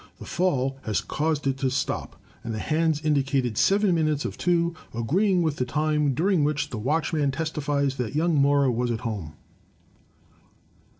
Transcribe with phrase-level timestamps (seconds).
[0.17, 4.73] The fall had caused it to stop, and the hands indicated seven minutes of two,
[4.95, 9.33] agreeing with the time during which the watchman testifies that young Mora was at home."